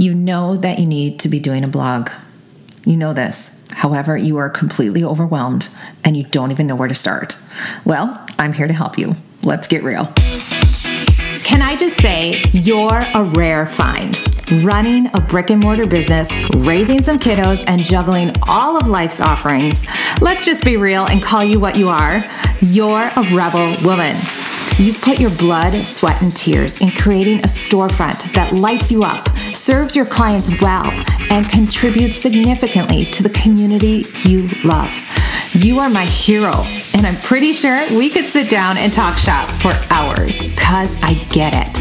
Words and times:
You 0.00 0.14
know 0.14 0.56
that 0.56 0.78
you 0.78 0.86
need 0.86 1.20
to 1.20 1.28
be 1.28 1.38
doing 1.38 1.62
a 1.62 1.68
blog. 1.68 2.08
You 2.86 2.96
know 2.96 3.12
this. 3.12 3.62
However, 3.70 4.16
you 4.16 4.38
are 4.38 4.48
completely 4.48 5.04
overwhelmed 5.04 5.68
and 6.02 6.16
you 6.16 6.22
don't 6.22 6.50
even 6.50 6.66
know 6.66 6.74
where 6.74 6.88
to 6.88 6.94
start. 6.94 7.36
Well, 7.84 8.26
I'm 8.38 8.54
here 8.54 8.66
to 8.66 8.72
help 8.72 8.96
you. 8.96 9.14
Let's 9.42 9.68
get 9.68 9.84
real. 9.84 10.06
Can 11.44 11.60
I 11.60 11.76
just 11.78 12.00
say, 12.00 12.42
you're 12.52 13.04
a 13.14 13.24
rare 13.36 13.66
find. 13.66 14.18
Running 14.64 15.10
a 15.12 15.20
brick 15.20 15.50
and 15.50 15.62
mortar 15.62 15.84
business, 15.84 16.30
raising 16.56 17.02
some 17.02 17.18
kiddos, 17.18 17.62
and 17.66 17.84
juggling 17.84 18.32
all 18.48 18.78
of 18.78 18.88
life's 18.88 19.20
offerings. 19.20 19.84
Let's 20.22 20.46
just 20.46 20.64
be 20.64 20.78
real 20.78 21.04
and 21.04 21.22
call 21.22 21.44
you 21.44 21.60
what 21.60 21.76
you 21.76 21.90
are. 21.90 22.22
You're 22.62 23.10
a 23.14 23.34
rebel 23.34 23.76
woman. 23.84 24.16
You've 24.80 25.02
put 25.02 25.20
your 25.20 25.28
blood, 25.28 25.86
sweat, 25.86 26.22
and 26.22 26.34
tears 26.34 26.80
in 26.80 26.90
creating 26.92 27.40
a 27.40 27.48
storefront 27.48 28.32
that 28.32 28.54
lights 28.54 28.90
you 28.90 29.02
up, 29.02 29.28
serves 29.50 29.94
your 29.94 30.06
clients 30.06 30.48
well, 30.62 30.86
and 31.30 31.46
contributes 31.50 32.16
significantly 32.16 33.04
to 33.10 33.22
the 33.22 33.28
community 33.28 34.06
you 34.24 34.48
love. 34.64 34.90
You 35.52 35.80
are 35.80 35.90
my 35.90 36.06
hero, 36.06 36.54
and 36.94 37.06
I'm 37.06 37.16
pretty 37.16 37.52
sure 37.52 37.86
we 37.90 38.08
could 38.08 38.24
sit 38.24 38.48
down 38.48 38.78
and 38.78 38.90
talk 38.90 39.18
shop 39.18 39.50
for 39.50 39.74
hours 39.92 40.38
because 40.38 40.96
I 41.02 41.12
get 41.28 41.52
it. 41.54 41.76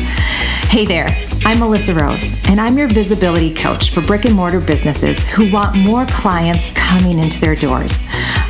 Hey 0.67 0.85
there, 0.85 1.28
I'm 1.45 1.59
Melissa 1.59 1.95
Rose, 1.95 2.33
and 2.45 2.59
I'm 2.59 2.77
your 2.77 2.87
visibility 2.87 3.53
coach 3.53 3.91
for 3.91 4.01
brick 4.01 4.25
and 4.25 4.35
mortar 4.35 4.59
businesses 4.59 5.25
who 5.27 5.51
want 5.51 5.75
more 5.75 6.05
clients 6.05 6.71
coming 6.73 7.17
into 7.19 7.39
their 7.39 7.55
doors. 7.55 7.91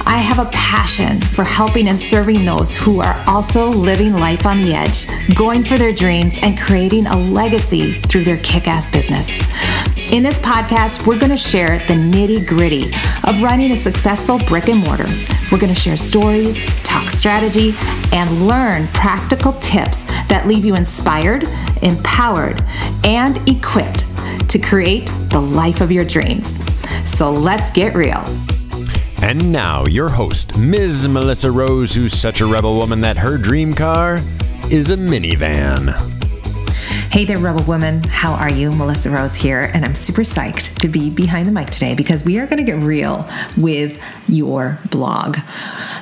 I 0.05 0.17
have 0.17 0.39
a 0.39 0.49
passion 0.51 1.21
for 1.21 1.43
helping 1.43 1.87
and 1.87 1.99
serving 1.99 2.43
those 2.43 2.75
who 2.75 2.99
are 3.01 3.23
also 3.27 3.67
living 3.69 4.13
life 4.13 4.45
on 4.45 4.61
the 4.61 4.73
edge, 4.73 5.07
going 5.35 5.63
for 5.63 5.77
their 5.77 5.93
dreams, 5.93 6.33
and 6.41 6.57
creating 6.57 7.05
a 7.05 7.15
legacy 7.17 7.93
through 8.01 8.25
their 8.25 8.37
kick 8.37 8.67
ass 8.67 8.89
business. 8.91 9.29
In 10.11 10.23
this 10.23 10.39
podcast, 10.39 11.05
we're 11.05 11.19
going 11.19 11.29
to 11.29 11.37
share 11.37 11.79
the 11.87 11.93
nitty 11.93 12.47
gritty 12.47 12.91
of 13.23 13.41
running 13.41 13.71
a 13.71 13.77
successful 13.77 14.39
brick 14.39 14.67
and 14.67 14.83
mortar. 14.83 15.07
We're 15.51 15.59
going 15.59 15.73
to 15.73 15.79
share 15.79 15.97
stories, 15.97 16.65
talk 16.83 17.09
strategy, 17.09 17.73
and 18.11 18.47
learn 18.47 18.87
practical 18.87 19.53
tips 19.53 20.05
that 20.29 20.47
leave 20.47 20.63
you 20.63 20.75
inspired, 20.75 21.43
empowered, 21.81 22.61
and 23.03 23.37
equipped 23.49 24.05
to 24.49 24.59
create 24.59 25.07
the 25.29 25.39
life 25.39 25.81
of 25.81 25.91
your 25.91 26.05
dreams. 26.05 26.59
So 27.05 27.31
let's 27.31 27.71
get 27.71 27.95
real. 27.95 28.23
And 29.21 29.51
now, 29.51 29.85
your 29.85 30.07
host, 30.07 30.57
Ms. 30.57 31.07
Melissa 31.07 31.51
Rose, 31.51 31.93
who's 31.93 32.13
such 32.13 32.39
a 32.39 32.45
rebel 32.45 32.77
woman 32.77 33.01
that 33.01 33.17
her 33.17 33.37
dream 33.37 33.73
car 33.73 34.21
is 34.71 34.91
a 34.91 34.97
minivan. 34.97 35.93
Hey 37.11 37.25
there, 37.25 37.39
Rebel 37.39 37.63
Woman. 37.63 38.03
How 38.03 38.33
are 38.33 38.51
you? 38.51 38.71
Melissa 38.71 39.09
Rose 39.09 39.35
here, 39.35 39.71
and 39.73 39.83
I'm 39.83 39.95
super 39.95 40.21
psyched 40.21 40.79
to 40.81 40.87
be 40.87 41.09
behind 41.09 41.47
the 41.47 41.51
mic 41.51 41.71
today 41.71 41.95
because 41.95 42.23
we 42.23 42.37
are 42.37 42.45
going 42.45 42.63
to 42.63 42.71
get 42.71 42.81
real 42.83 43.27
with 43.57 43.99
your 44.27 44.77
blog. 44.91 45.37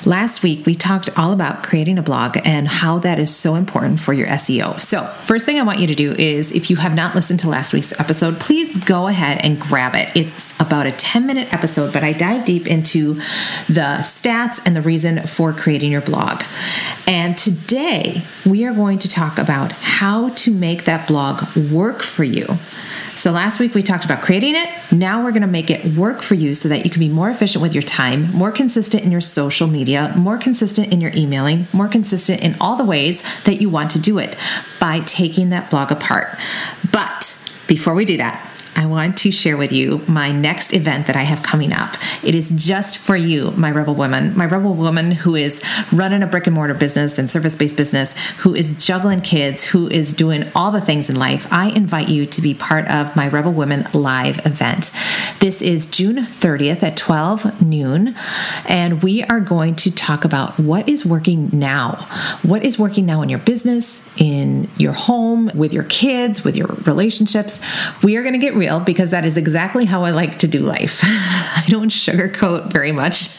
Last 0.08 0.42
week, 0.42 0.66
we 0.66 0.74
talked 0.74 1.10
all 1.18 1.34
about 1.34 1.64
creating 1.64 1.98
a 1.98 2.02
blog 2.02 2.38
and 2.46 2.66
how 2.66 2.98
that 3.00 3.20
is 3.20 3.36
so 3.36 3.56
important 3.56 4.00
for 4.00 4.14
your 4.14 4.28
SEO. 4.28 4.80
So, 4.80 5.06
first 5.06 5.46
thing 5.46 5.60
I 5.60 5.64
want 5.64 5.80
you 5.80 5.88
to 5.88 5.96
do 5.96 6.14
is 6.14 6.54
if 6.54 6.70
you 6.70 6.78
have 6.78 6.96
not 6.96 7.14
listened 7.14 7.42
to 7.42 7.50
last 7.50 7.74
week's 7.74 7.92
episode, 8.00 8.40
please 8.40 8.86
go 8.86 9.08
ahead 9.08 9.42
and 9.44 9.60
grab 9.60 9.96
it. 9.96 10.08
It's 10.16 10.58
about 10.62 10.86
a 10.86 10.94
10 10.94 11.26
minute 11.26 11.54
episode, 11.54 11.92
but 11.92 12.06
I 12.06 12.14
dive 12.14 12.46
deep 12.46 12.68
into 12.68 13.16
the 13.68 13.98
stats 14.00 14.62
and 14.66 14.78
the 14.78 14.82
reason 14.82 15.28
for 15.28 15.52
creating 15.52 15.92
your 15.92 16.00
blog. 16.00 16.42
And 17.06 17.38
today, 17.38 18.22
we 18.46 18.64
are 18.64 18.74
going 18.74 19.00
to 19.00 19.10
talk 19.10 19.38
about 19.38 19.74
how 19.74 20.30
to 20.30 20.52
make 20.52 20.86
that 20.86 21.06
blog 21.06 21.54
work 21.54 22.02
for 22.02 22.24
you. 22.24 22.46
So 23.18 23.32
last 23.32 23.60
week 23.60 23.74
we 23.74 23.82
talked 23.82 24.06
about 24.06 24.22
creating 24.22 24.56
it. 24.56 24.70
Now 24.92 25.24
we're 25.24 25.32
going 25.32 25.42
to 25.42 25.48
make 25.48 25.72
it 25.72 25.98
work 25.98 26.22
for 26.22 26.36
you 26.36 26.54
so 26.54 26.70
that 26.70 26.86
you 26.86 26.92
can 26.92 27.00
be 27.00 27.10
more 27.10 27.32
efficient 27.32 27.64
with 27.64 27.74
your 27.74 27.82
time, 27.82 28.32
more 28.32 28.52
consistent 28.52 29.04
in 29.04 29.12
your 29.12 29.22
social 29.22 29.66
media, 29.66 30.14
more 30.16 30.38
consistent 30.38 30.94
in 30.94 31.02
your 31.02 31.12
emailing, 31.16 31.66
more 31.74 31.88
consistent 31.88 32.44
in 32.44 32.56
all 32.62 32.76
the 32.76 32.86
ways 32.86 33.24
that 33.46 33.60
you 33.60 33.72
want 33.72 33.90
to 33.90 34.00
do 34.00 34.20
it 34.20 34.38
by 34.80 35.00
taking 35.00 35.50
that 35.50 35.72
blog 35.72 35.92
apart. 35.92 36.28
But 36.92 37.44
before 37.68 37.96
we 37.96 38.06
do 38.06 38.18
that, 38.18 38.47
I 38.78 38.86
want 38.86 39.18
to 39.20 39.32
share 39.32 39.58
with 39.58 39.74
you 39.74 40.04
my 40.08 40.32
next 40.32 40.72
event 40.72 41.08
that 41.08 41.16
I 41.16 41.24
have 41.24 41.42
coming 41.42 41.74
up. 41.74 41.96
It 42.24 42.36
is 42.36 42.52
just 42.52 43.00
for 43.00 43.18
you, 43.18 43.50
my 43.52 43.72
rebel 43.72 43.96
woman, 43.96 44.38
my 44.38 44.46
rebel 44.46 44.76
woman 44.76 45.10
who 45.10 45.34
is 45.34 45.64
running 45.92 46.22
a 46.22 46.28
brick 46.28 46.46
and 46.46 46.56
mortar 46.56 46.76
business 46.76 47.18
and 47.18 47.28
service 47.28 47.56
based 47.56 47.76
business, 47.76 48.16
who 48.38 48.54
is 48.54 48.86
juggling 48.86 49.22
kids, 49.22 49.66
who 49.66 49.88
is 49.88 50.14
doing 50.14 50.52
all 50.54 50.70
the 50.70 50.80
things 50.80 51.10
in 51.10 51.16
life. 51.16 51.52
I 51.52 51.70
invite 51.70 52.08
you 52.08 52.28
to 52.28 52.40
be 52.40 52.54
part 52.54 52.88
of 52.88 53.16
my 53.16 53.28
Rebel 53.28 53.52
Women 53.52 53.88
live 53.94 54.46
event. 54.46 54.92
This 55.40 55.64
is 55.64 55.88
June 55.88 56.18
30th 56.18 56.84
at 56.84 56.98
12 56.98 57.60
noon, 57.64 58.16
and 58.68 59.02
we 59.02 59.24
are 59.24 59.40
going 59.40 59.76
to 59.78 59.92
talk 59.92 60.24
about 60.24 60.60
what 60.60 60.88
is 60.88 61.04
working 61.04 61.50
now. 61.52 61.94
What 62.44 62.64
is 62.64 62.78
working 62.78 63.08
now 63.08 63.24
in 63.24 63.30
your 63.30 63.40
business, 63.40 64.04
in 64.18 64.70
your 64.78 64.94
home, 64.94 65.50
with 65.56 65.74
your 65.74 65.86
kids, 65.86 66.44
with 66.44 66.56
your 66.56 66.68
relationships. 66.86 67.60
We 68.04 68.18
are 68.18 68.22
going 68.22 68.34
to 68.34 68.40
get 68.40 68.54
real 68.54 68.67
real 68.68 68.80
because 68.80 69.12
that 69.12 69.26
is 69.26 69.38
exactly 69.38 69.86
how 69.86 70.04
I 70.04 70.12
like 70.12 70.40
to 70.40 70.48
do 70.48 70.60
life. 70.60 71.00
I 71.04 71.64
don't 71.68 71.92
sugarcoat 71.92 72.72
very 72.72 72.92
much. 72.92 73.38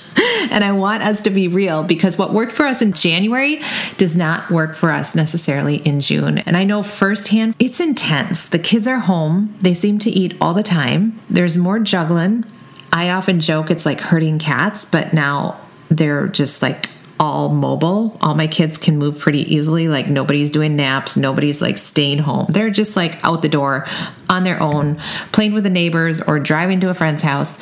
And 0.51 0.65
I 0.65 0.73
want 0.73 1.03
us 1.03 1.23
to 1.23 1.31
be 1.31 1.47
real 1.47 1.83
because 1.83 2.19
what 2.19 2.33
worked 2.33 2.53
for 2.53 2.67
us 2.67 2.81
in 2.81 2.93
January 2.93 3.61
does 3.99 4.17
not 4.17 4.51
work 4.51 4.75
for 4.75 4.91
us 4.91 5.15
necessarily 5.15 5.77
in 5.77 6.01
June. 6.01 6.39
And 6.39 6.57
I 6.57 6.65
know 6.65 6.83
firsthand 6.83 7.55
it's 7.59 7.79
intense. 7.79 8.49
The 8.49 8.59
kids 8.59 8.89
are 8.89 9.01
home, 9.01 9.55
they 9.61 9.75
seem 9.75 9.99
to 10.01 10.11
eat 10.11 10.37
all 10.41 10.55
the 10.55 10.63
time, 10.63 11.21
there's 11.29 11.57
more 11.57 11.79
juggling. 11.79 12.45
I 12.93 13.11
often 13.11 13.39
joke 13.39 13.71
it's 13.71 13.85
like 13.85 14.01
herding 14.01 14.39
cats, 14.39 14.85
but 14.85 15.13
now 15.13 15.61
they're 15.91 16.27
just 16.27 16.63
like 16.63 16.89
all 17.21 17.49
mobile. 17.49 18.17
All 18.21 18.35
my 18.35 18.47
kids 18.47 18.79
can 18.79 18.97
move 18.97 19.19
pretty 19.19 19.53
easily. 19.53 19.89
Like 19.89 20.09
nobody's 20.09 20.51
doing 20.51 20.77
naps, 20.77 21.17
nobody's 21.17 21.61
like 21.61 21.79
staying 21.79 22.19
home. 22.19 22.47
They're 22.49 22.71
just 22.71 22.97
like 22.97 23.23
out 23.25 23.43
the 23.43 23.49
door 23.49 23.87
on 24.29 24.45
their 24.45 24.63
own, 24.63 24.97
playing 25.33 25.53
with 25.53 25.65
the 25.65 25.71
neighbors 25.71 26.21
or 26.21 26.39
driving 26.39 26.81
to 26.81 26.91
a 26.91 26.95
friend's 26.95 27.23
house. 27.23 27.59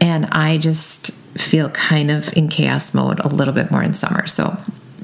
And 0.00 0.26
I 0.26 0.58
just 0.58 1.12
feel 1.38 1.68
kind 1.70 2.10
of 2.10 2.36
in 2.36 2.48
chaos 2.48 2.94
mode 2.94 3.20
a 3.24 3.28
little 3.28 3.54
bit 3.54 3.70
more 3.70 3.82
in 3.82 3.94
summer. 3.94 4.26
So 4.26 4.56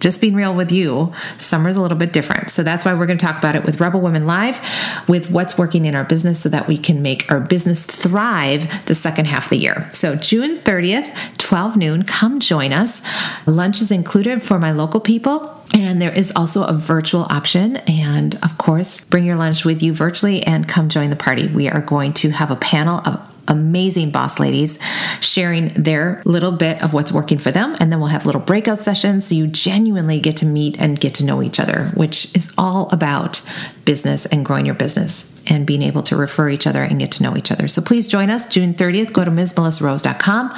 just 0.04 0.20
being 0.20 0.34
real 0.34 0.54
with 0.54 0.70
you, 0.70 1.15
summer's 1.38 1.78
a 1.78 1.81
little 1.81 1.97
bit 1.97 2.12
different. 2.12 2.50
So 2.50 2.62
that's 2.62 2.84
why 2.84 2.92
we're 2.92 3.06
going 3.06 3.16
to 3.16 3.25
talk 3.25 3.38
about 3.38 3.56
it 3.56 3.65
with 3.65 3.81
Rebel 3.81 4.03
Women 4.03 4.26
Live, 4.26 4.60
with 5.09 5.31
what's 5.31 5.56
working 5.56 5.87
in 5.87 5.94
our 5.94 6.04
business 6.04 6.38
so 6.38 6.50
that 6.50 6.69
we 6.69 6.76
can 6.76 7.00
make 7.00 7.32
our 7.32 7.41
business 7.41 7.87
thrive 7.87 8.84
the 8.84 8.94
second 8.94 9.28
half 9.28 9.44
of 9.44 9.50
the 9.50 9.56
year. 9.56 9.88
So 9.94 10.15
June 10.15 10.59
30th, 10.59 11.38
12 11.38 11.78
noon, 11.78 12.03
come 12.03 12.38
join 12.38 12.75
us. 12.75 13.00
Lunch 13.47 13.81
is 13.81 13.91
included 13.91 14.42
for 14.42 14.59
my 14.59 14.72
local 14.72 15.00
people. 15.00 15.50
And 15.72 16.03
there 16.03 16.12
is 16.12 16.31
also 16.36 16.65
a 16.65 16.75
virtual 16.75 17.22
option. 17.31 17.78
And 17.88 18.34
of 18.44 18.59
course, 18.59 19.00
bring 19.06 19.25
your 19.25 19.36
lunch 19.36 19.65
with 19.65 19.82
you 19.82 19.94
virtually 19.94 20.42
and 20.42 20.69
come 20.69 20.91
join 20.91 21.09
the 21.09 21.16
party. 21.16 21.47
We 21.47 21.71
are 21.71 21.81
going 21.81 22.12
to 22.15 22.28
have 22.28 22.50
a 22.50 22.56
panel 22.56 23.00
of 23.06 23.34
amazing 23.49 24.10
boss 24.10 24.38
ladies 24.38 24.78
sharing 25.21 25.69
their 25.69 26.22
little 26.25 26.53
bit 26.53 26.82
of 26.82 26.93
what's 26.93 27.12
working 27.12 27.38
for 27.38 27.50
them. 27.50 27.77
And 27.81 27.91
then 27.91 28.00
we'll 28.00 28.09
have 28.09 28.27
little 28.27 28.41
breakout 28.41 28.78
sessions 28.78 29.28
so 29.28 29.34
you 29.34 29.47
genuinely 29.47 30.21
get 30.21 30.38
to 30.38 30.47
meet 30.47 30.81
and 30.81 30.99
get 30.99 31.15
to 31.16 31.25
know 31.25 31.43
each 31.43 31.60
other, 31.60 31.91
which 31.94 32.34
is 32.37 32.53
all 32.56 32.88
about 32.91 33.43
business 33.84 34.27
and 34.27 34.44
growing 34.44 34.66
your 34.66 34.75
business 34.75 35.31
and 35.50 35.66
being 35.66 35.83
able 35.83 36.03
to 36.03 36.16
refer 36.16 36.49
each 36.49 36.66
other 36.66 36.83
and 36.83 36.99
get 36.99 37.12
to 37.12 37.22
know 37.22 37.37
each 37.37 37.50
other. 37.50 37.69
So 37.69 37.83
please 37.83 38.09
join 38.09 38.31
us 38.31 38.49
June 38.49 38.75
30th. 38.75 39.12
Go 39.12 39.25
to 39.25 39.31
MsMelissaRose.com 39.31 40.54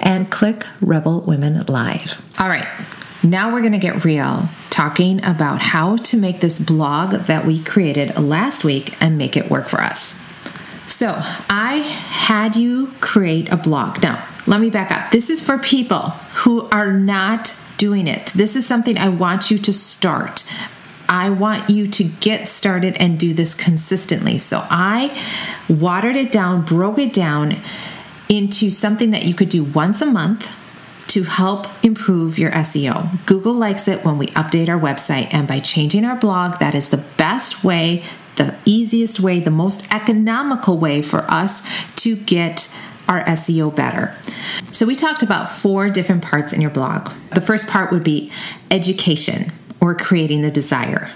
and 0.00 0.30
click 0.30 0.64
Rebel 0.80 1.20
Women 1.22 1.64
Live. 1.66 2.22
All 2.38 2.48
right. 2.48 2.66
Now 3.22 3.52
we're 3.52 3.60
going 3.60 3.72
to 3.72 3.78
get 3.78 4.04
real 4.04 4.48
talking 4.70 5.22
about 5.24 5.60
how 5.60 5.96
to 5.96 6.16
make 6.16 6.40
this 6.40 6.58
blog 6.58 7.12
that 7.12 7.44
we 7.44 7.62
created 7.62 8.16
last 8.18 8.64
week 8.64 8.94
and 9.02 9.18
make 9.18 9.36
it 9.36 9.50
work 9.50 9.68
for 9.68 9.80
us. 9.80 10.18
So 10.90 11.14
I 11.48 11.76
had 11.76 12.56
you 12.56 12.92
create 13.00 13.50
a 13.50 13.56
blog. 13.56 14.02
Now, 14.02 14.26
let 14.46 14.60
me 14.60 14.70
back 14.70 14.90
up. 14.90 15.12
This 15.12 15.30
is 15.30 15.40
for 15.44 15.56
people 15.56 16.10
who 16.42 16.68
are 16.70 16.92
not 16.92 17.56
doing 17.78 18.06
it. 18.06 18.26
This 18.28 18.56
is 18.56 18.66
something 18.66 18.98
I 18.98 19.08
want 19.08 19.50
you 19.50 19.58
to 19.58 19.72
start. 19.72 20.44
I 21.08 21.30
want 21.30 21.70
you 21.70 21.86
to 21.86 22.04
get 22.04 22.48
started 22.48 22.96
and 22.98 23.18
do 23.18 23.32
this 23.32 23.54
consistently. 23.54 24.36
So 24.36 24.66
I 24.68 25.16
watered 25.68 26.16
it 26.16 26.32
down, 26.32 26.64
broke 26.64 26.98
it 26.98 27.12
down 27.12 27.56
into 28.28 28.70
something 28.70 29.10
that 29.10 29.24
you 29.24 29.34
could 29.34 29.48
do 29.48 29.64
once 29.64 30.02
a 30.02 30.06
month 30.06 30.56
to 31.08 31.24
help 31.24 31.66
improve 31.84 32.38
your 32.38 32.52
SEO. 32.52 33.26
Google 33.26 33.54
likes 33.54 33.88
it 33.88 34.04
when 34.04 34.18
we 34.18 34.26
update 34.28 34.68
our 34.68 34.78
website, 34.78 35.28
and 35.32 35.48
by 35.48 35.58
changing 35.58 36.04
our 36.04 36.14
blog, 36.14 36.58
that 36.60 36.74
is 36.74 36.90
the 36.90 36.98
best 36.98 37.64
way 37.64 38.04
the 38.40 38.54
easiest 38.64 39.20
way, 39.20 39.38
the 39.38 39.50
most 39.50 39.86
economical 39.92 40.78
way 40.78 41.02
for 41.02 41.30
us 41.30 41.62
to 41.96 42.16
get 42.16 42.74
our 43.06 43.22
SEO 43.24 43.74
better. 43.74 44.16
So, 44.72 44.86
we 44.86 44.94
talked 44.94 45.22
about 45.22 45.50
four 45.50 45.90
different 45.90 46.22
parts 46.22 46.52
in 46.52 46.62
your 46.62 46.70
blog. 46.70 47.10
The 47.34 47.42
first 47.42 47.68
part 47.68 47.92
would 47.92 48.02
be 48.02 48.32
education 48.70 49.52
or 49.78 49.94
creating 49.94 50.40
the 50.40 50.50
desire. 50.50 51.10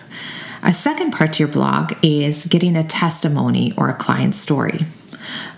A 0.63 0.73
second 0.73 1.13
part 1.13 1.35
to 1.35 1.45
your 1.45 1.53
blog 1.53 1.95
is 2.03 2.47
getting 2.47 2.77
a 2.77 2.85
testimony 2.85 3.73
or 3.77 3.89
a 3.89 3.95
client 3.95 4.35
story. 4.35 4.85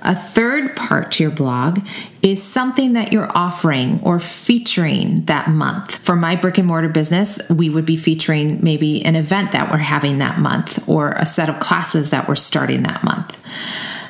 A 0.07 0.15
third 0.15 0.77
part 0.77 1.11
to 1.13 1.25
your 1.25 1.33
blog 1.33 1.81
is 2.23 2.41
something 2.41 2.93
that 2.93 3.13
you're 3.13 3.31
offering 3.37 4.01
or 4.05 4.21
featuring 4.21 5.25
that 5.25 5.49
month. 5.49 6.05
For 6.05 6.15
my 6.15 6.37
brick 6.37 6.59
and 6.59 6.69
mortar 6.69 6.89
business, 6.89 7.41
we 7.51 7.69
would 7.69 7.85
be 7.85 7.97
featuring 7.97 8.63
maybe 8.63 9.05
an 9.05 9.17
event 9.17 9.51
that 9.51 9.69
we're 9.69 9.79
having 9.79 10.19
that 10.19 10.39
month 10.39 10.89
or 10.89 11.13
a 11.15 11.27
set 11.27 11.49
of 11.49 11.59
classes 11.59 12.11
that 12.11 12.29
we're 12.29 12.37
starting 12.37 12.85
that 12.85 13.03
month. 13.03 13.37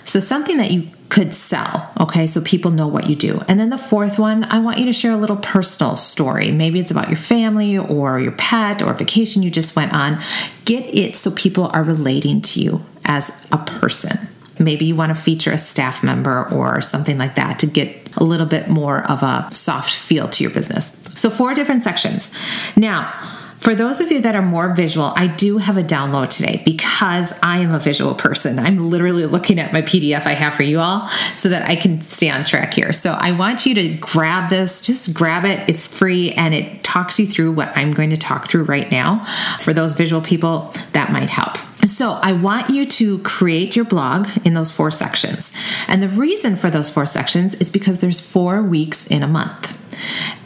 So, 0.05 0.21
something 0.21 0.59
that 0.59 0.71
you 0.71 0.89
could 1.09 1.33
sell, 1.33 1.91
okay, 1.99 2.27
so 2.27 2.43
people 2.43 2.71
know 2.71 2.87
what 2.87 3.09
you 3.09 3.17
do. 3.17 3.43
And 3.49 3.59
then 3.59 3.71
the 3.71 3.79
fourth 3.79 4.19
one, 4.19 4.45
I 4.45 4.59
want 4.59 4.79
you 4.79 4.85
to 4.85 4.93
share 4.93 5.13
a 5.13 5.17
little 5.17 5.37
personal 5.37 5.97
story. 5.97 6.51
Maybe 6.51 6.79
it's 6.79 6.91
about 6.91 7.09
your 7.09 7.17
family 7.17 7.79
or 7.79 8.21
your 8.21 8.33
pet 8.33 8.83
or 8.83 8.93
vacation 8.93 9.43
you 9.43 9.51
just 9.51 9.75
went 9.75 9.95
on. 9.95 10.21
Get 10.67 10.83
it 10.95 11.17
so 11.17 11.31
people 11.31 11.69
are 11.69 11.83
relating 11.83 12.43
to 12.43 12.61
you 12.61 12.85
as 13.07 13.31
a 13.51 13.57
person. 13.57 14.29
Maybe 14.59 14.85
you 14.85 14.97
want 14.97 15.15
to 15.15 15.21
feature 15.21 15.53
a 15.53 15.59
staff 15.59 16.03
member 16.03 16.49
or 16.51 16.81
something 16.81 17.19
like 17.19 17.35
that 17.35 17.59
to 17.61 17.67
get 17.67 18.17
a 18.17 18.25
little 18.25 18.47
bit 18.47 18.69
more 18.69 19.09
of 19.11 19.23
a 19.23 19.49
soft 19.53 19.95
feel 19.95 20.29
to 20.29 20.45
your 20.45 20.53
business. 20.53 20.99
So, 21.17 21.31
four 21.31 21.55
different 21.55 21.83
sections. 21.83 22.31
Now, 22.77 23.13
for 23.59 23.75
those 23.75 24.01
of 24.01 24.13
you 24.13 24.21
that 24.21 24.37
are 24.37 24.43
more 24.43 24.75
visual, 24.75 25.13
I 25.17 25.27
do 25.27 25.59
have 25.59 25.77
a 25.77 25.83
download 25.83 26.29
today 26.29 26.63
because 26.65 27.37
I 27.43 27.59
am 27.59 27.73
a 27.73 27.79
visual 27.79 28.15
person. 28.15 28.59
I'm 28.59 28.91
literally 28.91 29.27
looking 29.27 29.59
at 29.59 29.73
my 29.73 29.83
PDF 29.83 30.25
I 30.27 30.35
have 30.35 30.55
for 30.55 30.63
you 30.63 30.79
all 30.79 31.09
so 31.35 31.49
that 31.49 31.69
I 31.69 31.75
can 31.75 32.01
stay 32.01 32.31
on 32.31 32.45
track 32.45 32.75
here. 32.75 32.93
So 32.93 33.13
I 33.13 33.33
want 33.33 33.67
you 33.67 33.75
to 33.75 33.89
grab 33.95 34.51
this, 34.51 34.83
just 34.83 35.17
grab 35.17 35.45
it. 35.45 35.69
It's 35.69 35.89
free 35.99 36.33
and 36.33 36.55
it 36.55 36.85
talks 36.85 37.19
you 37.19 37.27
through 37.27 37.53
what 37.53 37.77
I'm 37.77 37.91
going 37.91 38.11
to 38.11 38.17
talk 38.17 38.47
through 38.47 38.65
right 38.65 38.91
now. 38.91 39.21
For 39.61 39.73
those 39.73 39.95
visual 39.95 40.23
people, 40.23 40.73
that 40.93 41.11
might 41.11 41.31
help. 41.31 41.57
So, 41.87 42.19
I 42.23 42.33
want 42.33 42.71
you 42.71 42.85
to 42.85 43.19
create 43.21 43.77
your 43.77 43.85
blog 43.85 44.29
in 44.45 44.55
those 44.55 44.73
four 44.73 44.91
sections. 44.91 45.53
And 45.87 46.03
the 46.03 46.09
reason 46.09 46.57
for 46.57 46.69
those 46.71 46.93
four 46.93 47.07
sections 47.07 47.55
is 47.55 47.71
because 47.71 48.01
there's 48.01 48.21
four 48.21 48.63
weeks 48.63 49.07
in 49.07 49.23
a 49.23 49.29
month. 49.29 49.77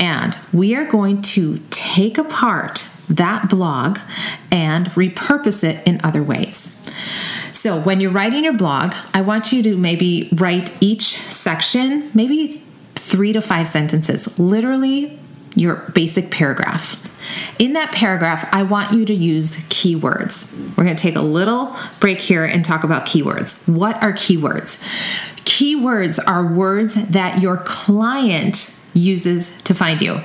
And 0.01 0.37
we 0.53 0.75
are 0.75 0.85
going 0.85 1.23
to 1.23 1.61
take 1.71 2.19
apart 2.19 2.89
that 3.09 3.49
blog 3.49 3.99
and 4.51 4.87
repurpose 4.89 5.65
it 5.65 5.87
in 5.87 6.01
other 6.05 6.23
ways. 6.23 6.77
So, 7.53 7.81
when 7.81 8.01
you're 8.01 8.11
writing 8.11 8.45
your 8.45 8.53
blog, 8.53 8.95
I 9.15 9.21
want 9.21 9.53
you 9.53 9.63
to 9.63 9.77
maybe 9.77 10.29
write 10.33 10.77
each 10.83 11.17
section, 11.17 12.11
maybe 12.15 12.63
three 12.95 13.33
to 13.33 13.41
five 13.41 13.67
sentences, 13.67 14.39
literally 14.39 15.20
your 15.55 15.77
basic 15.95 16.31
paragraph. 16.31 17.07
In 17.59 17.75
that 17.75 17.93
paragraph, 17.93 18.49
I 18.53 18.63
want 18.63 18.93
you 18.93 19.05
to 19.05 19.15
use 19.15 19.57
keywords. 19.69 20.77
We're 20.77 20.85
going 20.85 20.97
to 20.97 21.03
take 21.03 21.17
a 21.17 21.23
little 21.23 21.77
break 21.99 22.21
here 22.21 22.45
and 22.45 22.65
talk 22.65 22.85
about 22.85 23.07
keywords. 23.07 23.69
What 23.69 24.03
are 24.03 24.13
keywords? 24.13 24.81
Keywords 25.45 26.19
are 26.27 26.47
words 26.47 26.95
that 26.95 27.41
your 27.41 27.59
client 27.59 28.77
uses 28.95 29.61
to 29.63 29.75
find 29.75 30.01
you 30.01 30.21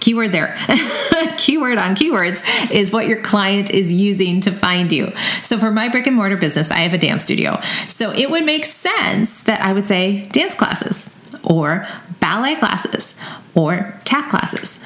keyword 0.00 0.32
there. 0.32 0.58
keyword 1.36 1.78
on 1.78 1.94
keywords 1.94 2.42
is 2.70 2.92
what 2.92 3.06
your 3.06 3.22
client 3.22 3.70
is 3.70 3.92
using 3.92 4.40
to 4.40 4.50
find 4.50 4.90
you. 4.90 5.12
So 5.42 5.58
for 5.58 5.70
my 5.70 5.88
brick 5.88 6.06
and 6.06 6.16
mortar 6.16 6.36
business, 6.36 6.70
I 6.70 6.78
have 6.78 6.94
a 6.94 6.98
dance 6.98 7.22
studio. 7.22 7.60
So 7.88 8.10
it 8.10 8.30
would 8.30 8.44
make 8.44 8.64
sense 8.64 9.42
that 9.44 9.60
I 9.60 9.72
would 9.72 9.86
say 9.86 10.26
dance 10.32 10.54
classes 10.54 11.10
or 11.44 11.86
ballet 12.18 12.56
classes 12.56 13.09
or 13.54 13.94
tap 14.04 14.30
classes. 14.30 14.78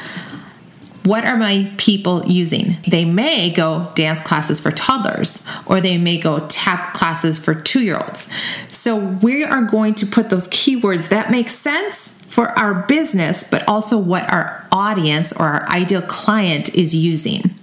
What 1.05 1.26
are 1.26 1.37
my 1.37 1.70
people 1.76 2.26
using? 2.26 2.76
They 2.88 3.05
may 3.05 3.50
go 3.50 3.90
dance 3.94 4.22
classes 4.22 4.58
for 4.58 4.70
toddlers 4.70 5.46
or 5.66 5.82
they 5.82 5.99
may 5.99 6.19
go 6.19 6.46
tap 6.49 6.94
classes 6.94 7.44
for 7.44 7.55
two 7.55 7.82
year 7.82 7.99
olds. 7.99 8.28
So 8.69 8.96
we 8.96 9.44
are 9.44 9.62
going 9.62 9.94
to 9.96 10.06
put 10.06 10.31
those 10.31 10.49
keywords 10.49 11.11
that 11.11 11.31
make 11.31 11.50
sense 11.50 12.11
for 12.35 12.49
our 12.59 12.75
business, 12.75 13.45
but 13.45 13.63
also 13.69 13.97
what 13.97 14.29
our 14.29 14.67
audience 14.73 15.33
or 15.35 15.47
our 15.47 15.69
ideal 15.69 16.03
client 16.03 16.75
is 16.75 16.93
using. 16.93 17.55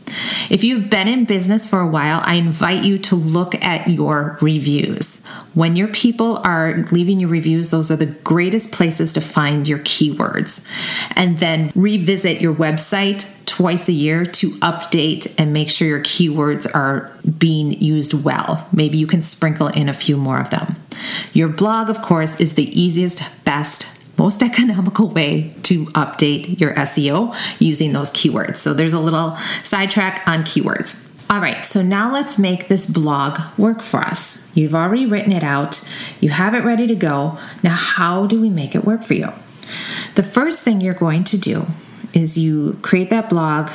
If 0.50 0.64
you've 0.64 0.90
been 0.90 1.10
in 1.10 1.26
business 1.26 1.68
for 1.68 1.82
a 1.82 1.88
while, 1.88 2.22
I 2.24 2.36
invite 2.36 2.86
you 2.86 2.98
to 3.00 3.16
look 3.18 3.54
at 3.56 3.90
your 3.90 4.38
reviews. 4.40 5.26
When 5.56 5.76
your 5.76 5.90
people 5.90 6.38
are 6.46 6.86
leaving 6.90 7.20
you 7.20 7.28
reviews, 7.28 7.70
those 7.70 7.92
are 7.92 7.98
the 7.98 8.06
greatest 8.06 8.72
places 8.72 9.12
to 9.12 9.20
find 9.20 9.68
your 9.68 9.80
keywords. 9.80 10.66
And 11.18 11.40
then 11.40 11.74
revisit 11.76 12.40
your 12.40 12.56
website 12.56 13.46
twice 13.46 13.90
a 13.90 13.94
year 13.94 14.24
to 14.24 14.52
update 14.62 15.36
and 15.38 15.52
make 15.52 15.70
sure 15.70 15.86
your 15.86 16.00
keywords 16.00 16.66
are 16.74 17.12
being 17.38 17.74
used 17.74 18.14
well. 18.24 18.70
Maybe 18.72 18.98
you 18.98 19.08
can 19.08 19.22
sprinkle 19.22 19.68
in 19.68 19.90
a 19.90 19.94
few 19.94 20.16
more 20.16 20.40
of 20.40 20.50
them. 20.50 20.78
Your 21.34 21.50
blog, 21.50 21.90
of 21.90 22.02
course, 22.02 22.40
is 22.40 22.54
the 22.54 22.72
easiest, 22.82 23.22
best, 23.44 24.01
most 24.22 24.44
economical 24.44 25.08
way 25.08 25.52
to 25.64 25.86
update 25.88 26.60
your 26.60 26.76
SEO 26.76 27.36
using 27.60 27.92
those 27.92 28.12
keywords. 28.12 28.58
So 28.58 28.72
there's 28.74 28.94
a 28.94 29.00
little 29.00 29.36
sidetrack 29.64 30.22
on 30.28 30.42
keywords. 30.42 31.10
All 31.28 31.40
right, 31.40 31.66
so 31.66 31.82
now 31.82 32.12
let's 32.12 32.38
make 32.38 32.68
this 32.68 32.86
blog 32.86 33.40
work 33.58 33.82
for 33.82 34.02
us. 34.02 34.52
You've 34.56 34.76
already 34.76 35.08
written 35.08 35.32
it 35.32 35.44
out, 35.44 35.90
you 36.20 36.30
have 36.30 36.54
it 36.54 36.64
ready 36.64 36.86
to 36.86 36.94
go. 36.94 37.40
Now, 37.64 37.74
how 37.74 38.28
do 38.28 38.40
we 38.40 38.50
make 38.50 38.76
it 38.76 38.86
work 38.86 39.04
for 39.04 39.16
you? 39.16 39.30
The 40.16 40.24
first 40.24 40.62
thing 40.64 40.82
you're 40.82 40.94
going 40.94 41.24
to 41.24 41.38
do 41.40 41.66
is 42.14 42.38
you 42.38 42.78
create 42.84 43.10
that 43.10 43.30
blog 43.30 43.72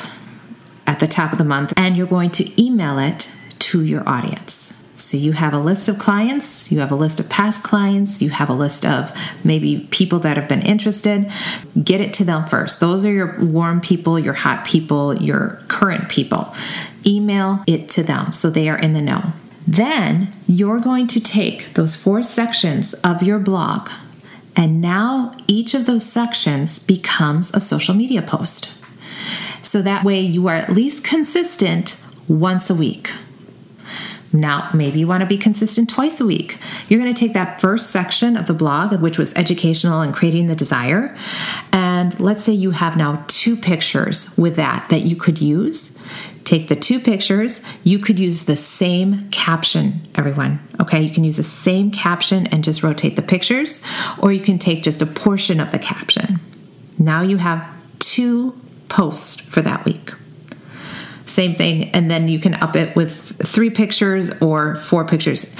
at 0.85 0.99
the 0.99 1.07
top 1.07 1.33
of 1.33 1.39
the 1.39 1.43
month 1.43 1.73
and 1.75 1.97
you're 1.97 2.07
going 2.07 2.29
to 2.31 2.61
email 2.61 2.99
it 2.99 3.35
to 3.67 3.83
your 3.83 4.07
audience. 4.07 4.81
So 4.95 5.17
you 5.17 5.33
have 5.33 5.53
a 5.53 5.59
list 5.59 5.89
of 5.89 5.99
clients, 5.99 6.71
you 6.71 6.79
have 6.79 6.91
a 6.91 6.95
list 6.95 7.19
of 7.19 7.29
past 7.29 7.63
clients, 7.63 8.21
you 8.21 8.29
have 8.29 8.49
a 8.49 8.53
list 8.53 8.85
of 8.85 9.11
maybe 9.43 9.87
people 9.91 10.19
that 10.19 10.37
have 10.37 10.47
been 10.47 10.61
interested. 10.61 11.29
Get 11.83 12.01
it 12.01 12.13
to 12.13 12.23
them 12.23 12.47
first. 12.47 12.79
Those 12.79 13.05
are 13.05 13.11
your 13.11 13.37
warm 13.43 13.81
people, 13.81 14.17
your 14.17 14.33
hot 14.33 14.65
people, 14.65 15.21
your 15.21 15.61
current 15.67 16.07
people. 16.07 16.53
Email 17.05 17.63
it 17.67 17.89
to 17.89 18.03
them 18.03 18.31
so 18.31 18.49
they 18.49 18.69
are 18.69 18.77
in 18.77 18.93
the 18.93 19.01
know. 19.01 19.33
Then 19.67 20.29
you're 20.47 20.79
going 20.79 21.07
to 21.07 21.19
take 21.19 21.73
those 21.73 21.95
four 21.95 22.23
sections 22.23 22.93
of 22.95 23.21
your 23.21 23.37
blog, 23.37 23.89
and 24.55 24.81
now 24.81 25.35
each 25.45 25.73
of 25.73 25.85
those 25.85 26.05
sections 26.05 26.79
becomes 26.79 27.53
a 27.53 27.59
social 27.59 27.93
media 27.93 28.21
post. 28.21 28.71
So 29.61 29.81
that 29.81 30.05
way 30.05 30.21
you 30.21 30.47
are 30.47 30.55
at 30.55 30.69
least 30.71 31.03
consistent 31.03 32.01
once 32.29 32.69
a 32.69 32.75
week. 32.75 33.11
Now, 34.33 34.69
maybe 34.73 34.99
you 34.99 35.07
want 35.07 35.21
to 35.21 35.27
be 35.27 35.37
consistent 35.37 35.89
twice 35.89 36.19
a 36.19 36.25
week. 36.25 36.57
You're 36.87 36.99
going 36.99 37.13
to 37.13 37.19
take 37.19 37.33
that 37.33 37.61
first 37.61 37.91
section 37.91 38.35
of 38.35 38.47
the 38.47 38.53
blog, 38.53 39.01
which 39.01 39.17
was 39.17 39.33
educational 39.35 40.01
and 40.01 40.13
creating 40.13 40.47
the 40.47 40.55
desire, 40.55 41.17
and 41.71 42.19
let's 42.19 42.43
say 42.43 42.53
you 42.53 42.71
have 42.71 42.97
now 42.97 43.23
two 43.27 43.55
pictures 43.55 44.37
with 44.37 44.55
that 44.55 44.89
that 44.89 45.01
you 45.01 45.15
could 45.15 45.41
use. 45.41 45.97
Take 46.43 46.69
the 46.69 46.75
two 46.75 46.99
pictures, 46.99 47.61
you 47.83 47.99
could 47.99 48.19
use 48.19 48.45
the 48.45 48.55
same 48.55 49.29
caption, 49.31 50.01
everyone. 50.15 50.59
Okay, 50.79 51.01
you 51.01 51.09
can 51.09 51.25
use 51.25 51.37
the 51.37 51.43
same 51.43 51.91
caption 51.91 52.47
and 52.47 52.63
just 52.63 52.83
rotate 52.83 53.15
the 53.17 53.21
pictures, 53.21 53.83
or 54.21 54.31
you 54.31 54.39
can 54.39 54.57
take 54.57 54.83
just 54.83 55.01
a 55.01 55.05
portion 55.05 55.59
of 55.59 55.71
the 55.71 55.79
caption. 55.79 56.39
Now 56.97 57.21
you 57.21 57.37
have 57.37 57.67
two 57.99 58.57
posts 58.87 59.39
for 59.39 59.61
that 59.61 59.83
week 59.83 60.11
same 61.37 61.53
thing. 61.53 61.91
And 61.91 62.09
then 62.09 62.27
you 62.27 62.39
can 62.39 62.55
up 62.55 62.75
it 62.75 62.95
with 62.95 63.11
three 63.45 63.69
pictures 63.69 64.41
or 64.41 64.75
four 64.75 65.05
pictures. 65.05 65.55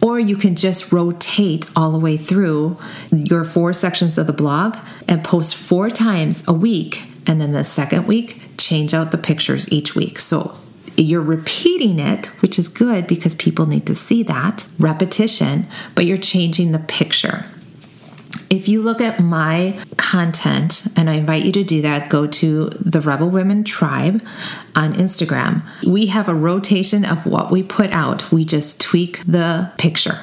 Or 0.00 0.18
you 0.18 0.36
can 0.36 0.56
just 0.56 0.90
rotate 0.90 1.66
all 1.76 1.90
the 1.90 1.98
way 1.98 2.16
through 2.16 2.78
your 3.12 3.44
four 3.44 3.74
sections 3.74 4.16
of 4.16 4.26
the 4.26 4.32
blog 4.32 4.78
and 5.06 5.22
post 5.22 5.54
four 5.54 5.90
times 5.90 6.42
a 6.48 6.54
week. 6.54 7.04
And 7.26 7.38
then 7.40 7.52
the 7.52 7.62
second 7.62 8.06
week, 8.06 8.40
change 8.56 8.94
out 8.94 9.10
the 9.10 9.18
pictures 9.18 9.70
each 9.70 9.94
week. 9.94 10.18
So 10.18 10.56
you're 10.96 11.20
repeating 11.20 11.98
it, 11.98 12.26
which 12.40 12.58
is 12.58 12.68
good 12.68 13.06
because 13.06 13.34
people 13.34 13.66
need 13.66 13.86
to 13.86 13.94
see 13.94 14.22
that 14.22 14.66
repetition, 14.78 15.66
but 15.94 16.06
you're 16.06 16.16
changing 16.16 16.72
the 16.72 16.78
picture. 16.78 17.44
If 18.50 18.66
you 18.66 18.80
look 18.80 19.00
at 19.00 19.20
my 19.20 19.78
content, 19.98 20.86
and 20.96 21.10
I 21.10 21.14
invite 21.14 21.44
you 21.44 21.52
to 21.52 21.64
do 21.64 21.82
that, 21.82 22.08
go 22.08 22.26
to 22.26 22.70
the 22.70 23.00
Rebel 23.00 23.28
Women 23.28 23.62
Tribe 23.62 24.22
on 24.74 24.94
Instagram. 24.94 25.62
We 25.86 26.06
have 26.06 26.28
a 26.28 26.34
rotation 26.34 27.04
of 27.04 27.26
what 27.26 27.50
we 27.50 27.62
put 27.62 27.90
out. 27.90 28.32
We 28.32 28.44
just 28.46 28.80
tweak 28.80 29.22
the 29.26 29.70
picture 29.76 30.18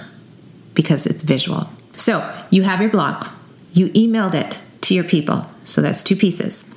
because 0.74 1.06
it's 1.06 1.24
visual. 1.24 1.70
So 1.96 2.28
you 2.50 2.64
have 2.64 2.82
your 2.82 2.90
blog, 2.90 3.28
you 3.74 3.90
emailed 3.90 4.34
it 4.34 4.60
to 4.82 4.96
your 4.96 5.04
people. 5.04 5.46
So 5.64 5.82
that's 5.82 6.02
two 6.02 6.16
pieces. 6.16 6.72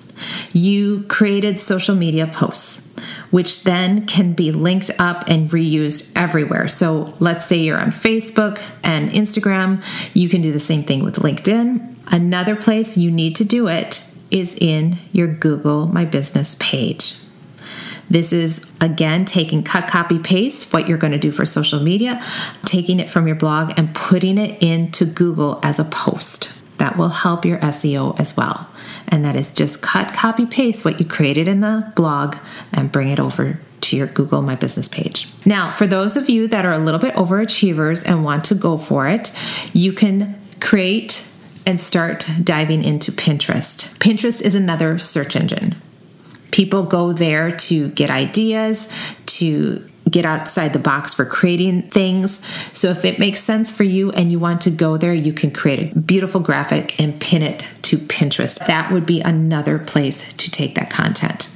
You 0.52 1.05
created 1.09 1.59
social 1.59 1.95
media 1.95 2.26
posts, 2.26 2.93
which 3.30 3.64
then 3.64 4.06
can 4.06 4.32
be 4.32 4.50
linked 4.50 4.90
up 4.99 5.25
and 5.28 5.50
reused 5.50 6.12
everywhere. 6.16 6.68
So 6.68 7.14
let's 7.20 7.44
say 7.44 7.58
you're 7.58 7.78
on 7.78 7.90
Facebook 7.90 8.62
and 8.82 9.11
Instagram, 9.11 9.82
you 10.14 10.28
can 10.28 10.40
do 10.40 10.52
the 10.52 10.61
same 10.61 10.82
thing 10.82 11.02
with 11.04 11.16
LinkedIn. 11.16 11.94
Another 12.11 12.56
place 12.56 12.97
you 12.97 13.11
need 13.11 13.37
to 13.37 13.44
do 13.44 13.68
it 13.68 14.04
is 14.30 14.54
in 14.54 14.97
your 15.12 15.26
Google 15.26 15.87
My 15.87 16.04
Business 16.04 16.56
page. 16.58 17.14
This 18.11 18.32
is 18.32 18.70
again 18.80 19.26
taking 19.26 19.62
cut, 19.62 19.87
copy, 19.87 20.18
paste 20.18 20.73
what 20.73 20.88
you're 20.88 20.99
going 20.99 21.12
to 21.12 21.18
do 21.18 21.30
for 21.30 21.44
social 21.44 21.80
media, 21.80 22.23
taking 22.64 23.00
it 23.00 23.11
from 23.11 23.26
your 23.26 23.37
blog 23.37 23.73
and 23.76 23.94
putting 23.94 24.38
it 24.38 24.62
into 24.62 25.04
Google 25.04 25.61
as 25.62 25.78
a 25.78 25.85
post. 25.85 26.54
That 26.78 26.97
will 26.97 27.08
help 27.08 27.44
your 27.44 27.58
SEO 27.58 28.18
as 28.18 28.37
well. 28.37 28.68
And 29.08 29.24
that 29.24 29.36
is 29.36 29.52
just 29.52 29.82
cut, 29.82 30.14
copy, 30.14 30.46
paste 30.46 30.84
what 30.84 31.00
you 31.00 31.06
created 31.06 31.48
in 31.48 31.60
the 31.60 31.92
blog 31.96 32.36
and 32.72 32.92
bring 32.92 33.08
it 33.08 33.18
over 33.18 33.58
to 33.80 33.96
your 33.96 34.06
Google 34.06 34.42
My 34.42 34.54
Business 34.54 34.86
page. 34.86 35.28
Now, 35.46 35.70
for 35.70 35.86
those 35.86 36.16
of 36.16 36.28
you 36.28 36.46
that 36.48 36.66
are 36.66 36.72
a 36.72 36.78
little 36.78 37.00
bit 37.00 37.14
overachievers 37.14 38.06
and 38.06 38.22
want 38.22 38.44
to 38.46 38.54
go 38.54 38.76
for 38.76 39.08
it, 39.08 39.32
you 39.72 39.92
can 39.92 40.38
create 40.60 41.26
and 41.66 41.80
start 41.80 42.28
diving 42.42 42.82
into 42.82 43.10
Pinterest. 43.12 43.94
Pinterest 43.98 44.42
is 44.42 44.54
another 44.54 44.98
search 44.98 45.36
engine. 45.36 45.76
People 46.50 46.82
go 46.82 47.12
there 47.12 47.50
to 47.50 47.88
get 47.90 48.10
ideas, 48.10 48.90
to 49.26 49.88
get 50.10 50.24
outside 50.24 50.72
the 50.72 50.78
box 50.78 51.14
for 51.14 51.24
creating 51.24 51.82
things. 51.82 52.40
So 52.72 52.90
if 52.90 53.04
it 53.04 53.18
makes 53.18 53.40
sense 53.40 53.70
for 53.72 53.84
you 53.84 54.10
and 54.12 54.30
you 54.30 54.38
want 54.38 54.60
to 54.62 54.70
go 54.70 54.96
there, 54.96 55.14
you 55.14 55.32
can 55.32 55.50
create 55.50 55.92
a 55.92 55.98
beautiful 55.98 56.40
graphic 56.40 56.98
and 57.00 57.20
pin 57.20 57.42
it 57.42 57.66
to 57.82 57.98
Pinterest. 57.98 58.64
That 58.66 58.92
would 58.92 59.06
be 59.06 59.20
another 59.20 59.78
place 59.78 60.32
to 60.32 60.50
take 60.50 60.74
that 60.74 60.90
content. 60.90 61.54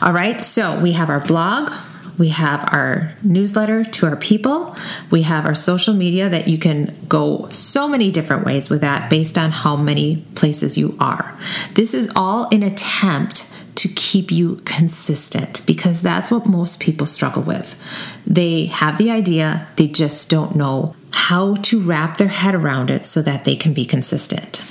All 0.00 0.12
right, 0.12 0.40
so 0.40 0.80
we 0.80 0.92
have 0.92 1.08
our 1.08 1.24
blog, 1.24 1.72
we 2.18 2.28
have 2.30 2.68
our 2.72 3.12
newsletter 3.22 3.84
to 3.84 4.06
our 4.06 4.16
people, 4.16 4.76
we 5.10 5.22
have 5.22 5.46
our 5.46 5.54
social 5.54 5.94
media 5.94 6.28
that 6.28 6.48
you 6.48 6.58
can 6.58 6.94
go 7.08 7.48
so 7.50 7.86
many 7.88 8.10
different 8.10 8.44
ways 8.44 8.68
with 8.68 8.80
that 8.80 9.08
based 9.08 9.38
on 9.38 9.50
how 9.50 9.76
many 9.76 10.16
places 10.34 10.76
you 10.76 10.96
are. 10.98 11.38
This 11.74 11.94
is 11.94 12.12
all 12.16 12.48
an 12.52 12.62
attempt 12.62 13.51
to 13.82 13.88
keep 13.88 14.30
you 14.30 14.54
consistent 14.64 15.60
because 15.66 16.02
that's 16.02 16.30
what 16.30 16.46
most 16.46 16.78
people 16.78 17.04
struggle 17.04 17.42
with. 17.42 17.76
They 18.24 18.66
have 18.66 18.96
the 18.96 19.10
idea, 19.10 19.66
they 19.74 19.88
just 19.88 20.30
don't 20.30 20.54
know 20.54 20.94
how 21.12 21.56
to 21.56 21.80
wrap 21.80 22.16
their 22.16 22.28
head 22.28 22.54
around 22.54 22.92
it 22.92 23.04
so 23.04 23.22
that 23.22 23.42
they 23.42 23.56
can 23.56 23.74
be 23.74 23.84
consistent. 23.84 24.64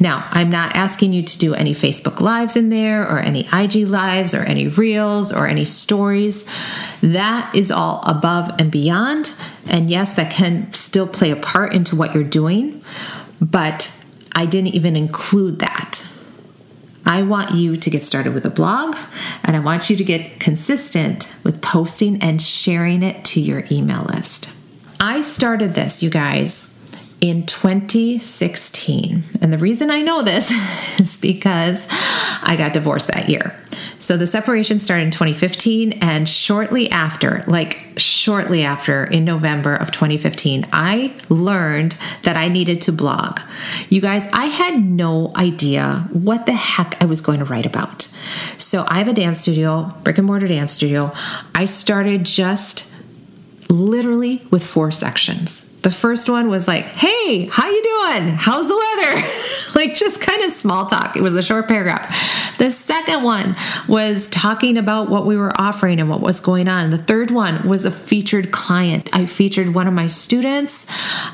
Now, 0.00 0.26
I'm 0.32 0.50
not 0.50 0.74
asking 0.74 1.12
you 1.12 1.22
to 1.22 1.38
do 1.38 1.54
any 1.54 1.72
Facebook 1.72 2.20
Lives 2.20 2.56
in 2.56 2.68
there 2.68 3.08
or 3.08 3.20
any 3.20 3.46
IG 3.52 3.86
Lives 3.86 4.34
or 4.34 4.42
any 4.42 4.66
Reels 4.66 5.32
or 5.32 5.46
any 5.46 5.64
stories. 5.64 6.44
That 7.00 7.54
is 7.54 7.70
all 7.70 8.02
above 8.04 8.50
and 8.58 8.72
beyond. 8.72 9.34
And 9.68 9.88
yes, 9.88 10.16
that 10.16 10.32
can 10.32 10.72
still 10.72 11.06
play 11.06 11.30
a 11.30 11.36
part 11.36 11.74
into 11.74 11.94
what 11.94 12.12
you're 12.12 12.24
doing, 12.24 12.82
but 13.40 14.04
I 14.34 14.46
didn't 14.46 14.74
even 14.74 14.96
include 14.96 15.60
that. 15.60 16.07
I 17.08 17.22
want 17.22 17.52
you 17.52 17.78
to 17.78 17.90
get 17.90 18.02
started 18.04 18.34
with 18.34 18.44
a 18.44 18.50
blog 18.50 18.94
and 19.42 19.56
I 19.56 19.60
want 19.60 19.88
you 19.88 19.96
to 19.96 20.04
get 20.04 20.38
consistent 20.38 21.34
with 21.42 21.62
posting 21.62 22.22
and 22.22 22.40
sharing 22.40 23.02
it 23.02 23.24
to 23.26 23.40
your 23.40 23.64
email 23.72 24.02
list. 24.02 24.50
I 25.00 25.22
started 25.22 25.72
this, 25.72 26.02
you 26.02 26.10
guys, 26.10 26.78
in 27.22 27.46
2016. 27.46 29.24
And 29.40 29.50
the 29.50 29.56
reason 29.56 29.90
I 29.90 30.02
know 30.02 30.22
this 30.22 30.50
is 31.00 31.18
because 31.18 31.88
I 32.42 32.56
got 32.58 32.74
divorced 32.74 33.08
that 33.08 33.30
year. 33.30 33.58
So 33.98 34.16
the 34.16 34.26
separation 34.26 34.78
started 34.78 35.04
in 35.04 35.10
2015, 35.10 35.92
and 36.00 36.28
shortly 36.28 36.90
after, 36.90 37.42
like 37.46 37.88
shortly 37.96 38.62
after 38.62 39.04
in 39.04 39.24
November 39.24 39.74
of 39.74 39.90
2015, 39.90 40.66
I 40.72 41.14
learned 41.28 41.96
that 42.22 42.36
I 42.36 42.48
needed 42.48 42.80
to 42.82 42.92
blog. 42.92 43.40
You 43.88 44.00
guys, 44.00 44.28
I 44.32 44.46
had 44.46 44.84
no 44.84 45.32
idea 45.36 46.08
what 46.12 46.46
the 46.46 46.52
heck 46.52 47.00
I 47.02 47.06
was 47.06 47.20
going 47.20 47.40
to 47.40 47.44
write 47.44 47.66
about. 47.66 48.02
So 48.56 48.84
I 48.88 48.98
have 48.98 49.08
a 49.08 49.12
dance 49.12 49.40
studio, 49.40 49.94
brick 50.04 50.18
and 50.18 50.26
mortar 50.26 50.46
dance 50.46 50.72
studio. 50.72 51.12
I 51.54 51.64
started 51.64 52.24
just 52.24 52.94
literally 53.68 54.42
with 54.50 54.64
four 54.64 54.90
sections. 54.90 55.64
The 55.82 55.90
first 55.90 56.28
one 56.28 56.48
was 56.48 56.66
like, 56.66 56.84
"Hey, 56.84 57.46
how 57.46 57.68
you 57.68 57.82
doing? 57.82 58.28
How's 58.28 58.66
the 58.68 58.76
weather?" 58.76 59.28
like 59.74 59.94
just 59.94 60.20
kind 60.20 60.42
of 60.42 60.50
small 60.50 60.86
talk. 60.86 61.16
It 61.16 61.22
was 61.22 61.34
a 61.34 61.42
short 61.42 61.68
paragraph. 61.68 62.56
The 62.58 62.70
second 62.72 63.22
one 63.22 63.54
was 63.86 64.28
talking 64.28 64.76
about 64.76 65.08
what 65.08 65.24
we 65.24 65.36
were 65.36 65.52
offering 65.60 66.00
and 66.00 66.10
what 66.10 66.20
was 66.20 66.40
going 66.40 66.66
on. 66.66 66.90
The 66.90 66.98
third 66.98 67.30
one 67.30 67.68
was 67.68 67.84
a 67.84 67.90
featured 67.90 68.50
client. 68.50 69.08
I 69.12 69.26
featured 69.26 69.74
one 69.74 69.86
of 69.86 69.94
my 69.94 70.08
students. 70.08 70.86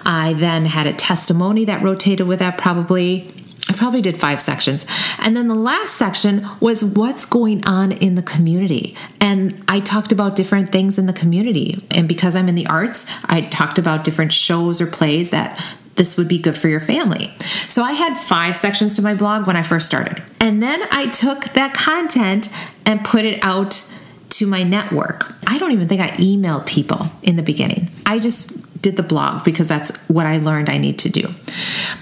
I 0.04 0.34
then 0.36 0.66
had 0.66 0.86
a 0.86 0.92
testimony 0.92 1.64
that 1.64 1.82
rotated 1.82 2.26
with 2.26 2.40
that 2.40 2.58
probably 2.58 3.30
I 3.74 3.76
probably 3.76 4.02
did 4.02 4.16
five 4.16 4.40
sections. 4.40 4.86
And 5.18 5.36
then 5.36 5.48
the 5.48 5.54
last 5.56 5.94
section 5.94 6.46
was 6.60 6.84
what's 6.84 7.24
going 7.24 7.66
on 7.66 7.90
in 7.90 8.14
the 8.14 8.22
community. 8.22 8.96
And 9.20 9.64
I 9.66 9.80
talked 9.80 10.12
about 10.12 10.36
different 10.36 10.70
things 10.70 10.96
in 10.96 11.06
the 11.06 11.12
community. 11.12 11.84
And 11.90 12.06
because 12.06 12.36
I'm 12.36 12.48
in 12.48 12.54
the 12.54 12.68
arts, 12.68 13.04
I 13.24 13.40
talked 13.40 13.78
about 13.78 14.04
different 14.04 14.32
shows 14.32 14.80
or 14.80 14.86
plays 14.86 15.30
that 15.30 15.60
this 15.96 16.16
would 16.16 16.28
be 16.28 16.38
good 16.38 16.56
for 16.56 16.68
your 16.68 16.78
family. 16.78 17.32
So 17.68 17.82
I 17.82 17.92
had 17.92 18.16
five 18.16 18.54
sections 18.54 18.94
to 18.96 19.02
my 19.02 19.14
blog 19.14 19.46
when 19.46 19.56
I 19.56 19.62
first 19.62 19.86
started. 19.86 20.22
And 20.38 20.62
then 20.62 20.82
I 20.92 21.08
took 21.08 21.44
that 21.54 21.74
content 21.74 22.48
and 22.86 23.04
put 23.04 23.24
it 23.24 23.44
out 23.44 23.90
to 24.30 24.46
my 24.46 24.62
network. 24.62 25.34
I 25.48 25.58
don't 25.58 25.72
even 25.72 25.88
think 25.88 26.00
I 26.00 26.08
emailed 26.10 26.66
people 26.66 27.06
in 27.22 27.34
the 27.34 27.42
beginning. 27.42 27.88
I 28.06 28.20
just 28.20 28.63
did 28.84 28.98
the 28.98 29.02
blog 29.02 29.42
because 29.44 29.66
that's 29.66 29.96
what 30.08 30.26
I 30.26 30.36
learned 30.36 30.68
I 30.68 30.76
need 30.76 30.98
to 31.00 31.08
do. 31.08 31.30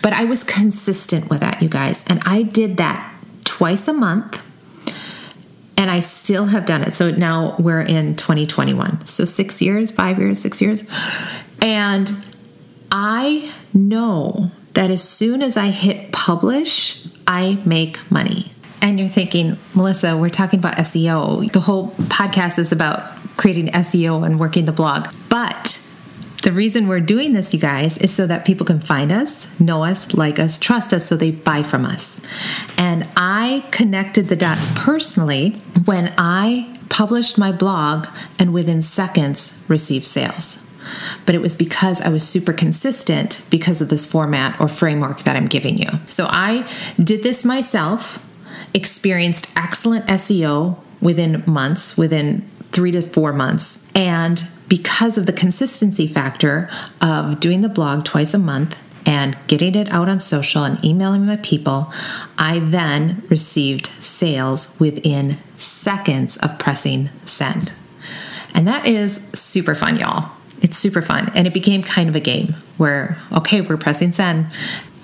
But 0.03 0.12
I 0.12 0.25
was 0.25 0.43
consistent 0.43 1.31
with 1.31 1.41
that, 1.41 1.62
you 1.62 1.69
guys. 1.69 2.05
And 2.09 2.21
I 2.27 2.43
did 2.43 2.77
that 2.79 3.15
twice 3.45 3.87
a 3.87 3.93
month. 3.93 4.45
And 5.77 5.91
I 5.91 6.01
still 6.01 6.47
have 6.47 6.67
done 6.67 6.83
it. 6.83 6.95
So 6.95 7.12
now 7.12 7.55
we're 7.59 7.81
in 7.81 8.17
2021. 8.17 9.07
So 9.07 9.25
six 9.25 9.62
years, 9.62 9.93
five 9.93 10.19
years, 10.19 10.41
six 10.41 10.61
years. 10.61 10.91
And 11.61 12.12
I 12.91 13.53
know 13.73 14.51
that 14.75 14.91
as 14.91 15.09
soon 15.09 15.41
as 15.41 15.57
I 15.57 15.69
hit 15.69 16.12
publish, 16.12 17.07
I 17.29 17.62
make 17.65 18.11
money. 18.11 18.53
And 18.81 18.99
you're 18.99 19.09
thinking, 19.09 19.57
Melissa, 19.75 20.17
we're 20.17 20.31
talking 20.31 20.59
about 20.59 20.77
SEO. 20.79 21.51
The 21.53 21.61
whole 21.61 21.93
podcast 21.93 22.59
is 22.59 22.73
about 22.73 23.03
creating 23.37 23.69
SEO 23.69 24.27
and 24.27 24.41
working 24.41 24.65
the 24.65 24.73
blog. 24.73 25.09
But 25.29 25.72
the 26.42 26.52
reason 26.52 26.88
we're 26.88 27.00
doing 27.00 27.32
this, 27.32 27.54
you 27.54 27.61
guys, 27.61 27.99
is 27.99 28.12
so 28.12 28.26
that 28.26 28.44
people 28.44 28.66
can 28.66 28.80
find 28.80 29.11
us, 29.12 29.49
know 29.61 29.84
us, 29.84 30.12
like 30.12 30.38
us, 30.38 30.58
trust 30.58 30.92
us, 30.92 31.06
so 31.06 31.16
they 31.16 31.30
buy 31.30 31.62
from 31.62 31.84
us. 31.84 32.20
And 32.76 33.08
I 33.16 33.64
connected 33.70 34.26
the 34.26 34.37
dots 34.37 34.70
personally 34.75 35.50
when 35.84 36.12
I 36.18 36.78
published 36.88 37.38
my 37.38 37.52
blog 37.52 38.06
and 38.38 38.52
within 38.52 38.82
seconds 38.82 39.54
received 39.68 40.04
sales. 40.04 40.58
But 41.25 41.34
it 41.34 41.40
was 41.40 41.54
because 41.54 42.00
I 42.00 42.08
was 42.08 42.26
super 42.26 42.52
consistent 42.52 43.46
because 43.50 43.80
of 43.80 43.88
this 43.88 44.04
format 44.04 44.61
or 44.61 44.68
framework 44.68 45.20
that 45.20 45.37
I'm 45.37 45.46
giving 45.46 45.78
you. 45.78 45.88
So 46.08 46.26
I 46.28 46.68
did 47.02 47.22
this 47.22 47.44
myself, 47.44 48.25
experienced 48.75 49.50
excellent 49.56 50.06
SEO 50.06 50.78
within 51.00 51.44
months, 51.46 51.96
within 51.96 52.42
three 52.72 52.90
to 52.90 53.00
four 53.00 53.32
months. 53.32 53.87
And 53.94 54.42
because 54.73 55.19
of 55.19 55.26
the 55.26 55.35
consistency 55.35 56.07
factor 56.07 56.67
of 57.02 57.38
doing 57.41 57.61
the 57.61 57.69
blog 57.69 58.07
twice 58.07 58.33
a 58.33 58.38
month 58.38 58.75
and 59.05 59.37
getting 59.47 59.75
it 59.75 59.93
out 59.93 60.09
on 60.09 60.19
social 60.19 60.64
and 60.64 60.83
emailing 60.83 61.26
my 61.26 61.37
people, 61.37 61.93
I 62.38 62.59
then 62.59 63.23
received 63.29 63.88
sales 64.02 64.75
within 64.81 65.37
seconds 65.59 66.38
of 66.38 66.59
pressing 66.59 67.11
send. 67.26 67.75
And 68.55 68.67
that 68.67 68.87
is 68.87 69.29
super 69.35 69.75
fun, 69.75 69.99
y'all. 69.99 70.31
It's 70.62 70.79
super 70.79 71.02
fun. 71.02 71.31
And 71.35 71.47
it 71.47 71.52
became 71.52 71.83
kind 71.83 72.09
of 72.09 72.17
a 72.17 72.21
game 72.21 72.57
where, 72.79 73.19
okay, 73.31 73.61
we're 73.61 73.76
pressing 73.76 74.12
send 74.12 74.47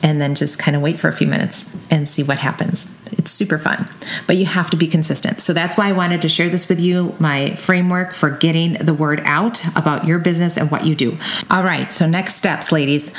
and 0.02 0.20
then 0.20 0.34
just 0.34 0.58
kind 0.58 0.76
of 0.76 0.82
wait 0.82 0.98
for 0.98 1.08
a 1.08 1.12
few 1.12 1.26
minutes 1.26 1.74
and 1.90 2.08
see 2.08 2.22
what 2.22 2.38
happens. 2.38 2.94
It's 3.12 3.30
super 3.30 3.58
fun, 3.58 3.88
but 4.26 4.36
you 4.36 4.46
have 4.46 4.70
to 4.70 4.76
be 4.76 4.86
consistent. 4.86 5.40
So 5.40 5.52
that's 5.52 5.76
why 5.76 5.88
I 5.88 5.92
wanted 5.92 6.22
to 6.22 6.28
share 6.28 6.48
this 6.48 6.68
with 6.68 6.80
you 6.80 7.14
my 7.18 7.54
framework 7.54 8.12
for 8.12 8.30
getting 8.30 8.74
the 8.74 8.94
word 8.94 9.20
out 9.24 9.64
about 9.76 10.06
your 10.06 10.18
business 10.18 10.56
and 10.56 10.70
what 10.70 10.84
you 10.84 10.94
do. 10.94 11.16
All 11.50 11.62
right, 11.62 11.92
so 11.92 12.06
next 12.06 12.36
steps, 12.36 12.70
ladies. 12.70 13.12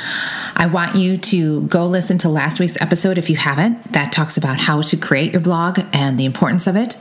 I 0.56 0.66
want 0.66 0.96
you 0.96 1.16
to 1.16 1.62
go 1.62 1.86
listen 1.86 2.18
to 2.18 2.28
last 2.28 2.60
week's 2.60 2.80
episode 2.80 3.18
if 3.18 3.30
you 3.30 3.36
haven't. 3.36 3.92
That 3.92 4.12
talks 4.12 4.36
about 4.36 4.58
how 4.58 4.82
to 4.82 4.96
create 4.96 5.32
your 5.32 5.40
blog 5.40 5.80
and 5.92 6.18
the 6.18 6.24
importance 6.24 6.66
of 6.66 6.76
it. 6.76 6.96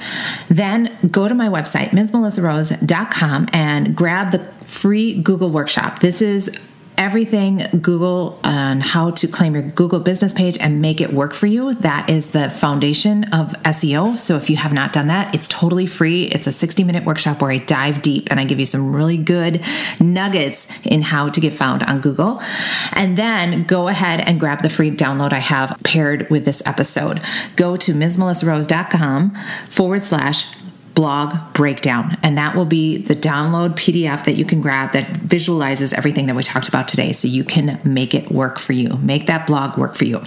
Then 0.50 0.98
go 1.12 1.28
to 1.28 1.36
my 1.36 1.48
website, 1.48 1.90
MsMelissaRose.com, 1.90 3.48
and 3.54 3.96
grab 3.96 4.32
the 4.32 4.40
free 4.66 5.22
Google 5.22 5.50
workshop. 5.50 6.00
This 6.00 6.22
is 6.22 6.60
everything 7.00 7.66
Google 7.82 8.38
on 8.44 8.82
how 8.82 9.10
to 9.12 9.28
claim 9.28 9.54
your 9.56 9.64
Google 9.64 10.02
business 10.02 10.34
page 10.34 10.58
and 10.60 10.82
make 10.82 11.00
it 11.00 11.14
work 11.14 11.34
for 11.34 11.48
you. 11.48 11.74
That 11.74 12.10
is 12.10 12.32
the 12.32 12.50
foundation 12.50 13.24
of 13.34 13.54
SEO. 13.64 14.18
So 14.18 14.36
if 14.36 14.50
you 14.50 14.58
have 14.58 14.74
not 14.74 14.92
done 14.92 15.08
that, 15.08 15.34
it's 15.34 15.48
totally 15.48 15.86
free. 15.86 16.26
It's 16.26 16.46
a 16.46 16.52
60 16.52 16.84
minute 16.84 17.06
workshop 17.06 17.42
where 17.42 17.52
I 17.52 17.58
dive 17.58 18.02
deep 18.02 18.28
and 18.30 18.40
I 18.40 18.44
give 18.44 18.60
you 18.60 18.66
some 18.66 18.94
really 18.94 19.16
good 19.16 19.64
nuggets 20.02 20.68
in 20.84 21.02
how 21.02 21.30
to 21.30 21.40
get 21.40 21.54
found 21.54 21.84
on 21.84 22.02
Google. 22.02 22.42
And 22.92 23.18
then 23.18 23.64
go 23.64 23.88
ahead 23.88 24.20
and 24.20 24.38
grab 24.38 24.62
the 24.62 24.70
free 24.70 24.92
download 24.92 25.32
I 25.32 25.40
have 25.40 25.80
paired 25.86 26.30
with 26.30 26.44
this 26.44 26.62
episode. 26.66 27.22
Go 27.56 27.78
to 27.78 27.94
MsMelissaRose.com 27.94 29.36
forward 29.70 30.02
slash 30.02 30.54
blog 30.96 31.36
breakdown. 31.54 32.18
And 32.24 32.38
that 32.38 32.56
will 32.56 32.66
be 32.66 32.98
the 32.98 33.16
download 33.16 33.76
PDF 33.76 34.26
that 34.26 34.36
you 34.36 34.46
can 34.46 34.62
grab 34.62 34.92
that 34.94 35.08
visualizes 35.08 35.94
everything 35.94 36.28
that 36.28 36.36
we 36.36 36.44
talked 36.44 36.68
about 36.68 36.88
today 36.88 37.12
so 37.12 37.28
you 37.28 37.44
can 37.44 37.80
make 37.84 38.14
it 38.14 38.32
work 38.32 38.60
for 38.60 38.74
you. 38.74 38.98
Make 38.98 39.26
that 39.28 39.48
blog 39.48 39.78
work 39.78 39.96
for 39.96 40.06
you. 40.06 40.22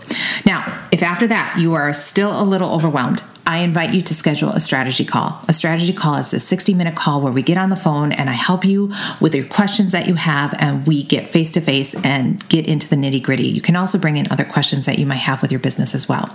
Now, 0.47 0.87
if 0.91 1.03
after 1.03 1.27
that 1.27 1.57
you 1.59 1.75
are 1.75 1.93
still 1.93 2.41
a 2.41 2.45
little 2.45 2.73
overwhelmed, 2.73 3.23
I 3.45 3.59
invite 3.59 3.93
you 3.93 4.01
to 4.03 4.15
schedule 4.15 4.51
a 4.51 4.61
strategy 4.61 5.05
call. 5.05 5.41
A 5.49 5.53
strategy 5.53 5.93
call 5.93 6.17
is 6.17 6.33
a 6.33 6.41
60 6.41 6.75
minute 6.75 6.95
call 6.95 7.21
where 7.21 7.33
we 7.33 7.43
get 7.43 7.59
on 7.59 7.71
the 7.71 7.77
phone 7.77 8.13
and 8.13 8.31
I 8.31 8.35
help 8.35 8.65
you 8.65 8.93
with 9.21 9.35
your 9.35 9.45
questions 9.45 9.93
that 9.93 10.07
you 10.07 10.15
have 10.15 10.55
and 10.59 10.87
we 10.87 11.03
get 11.03 11.29
face 11.29 11.51
to 11.53 11.61
face 11.61 11.95
and 12.05 12.47
get 12.49 12.69
into 12.69 12.89
the 12.89 12.97
nitty 12.97 13.23
gritty. 13.23 13.49
You 13.49 13.61
can 13.61 13.75
also 13.75 13.99
bring 13.99 14.17
in 14.17 14.31
other 14.31 14.45
questions 14.45 14.87
that 14.87 14.99
you 14.99 15.07
might 15.07 15.17
have 15.17 15.43
with 15.43 15.51
your 15.51 15.61
business 15.61 15.95
as 15.95 16.09
well. 16.09 16.35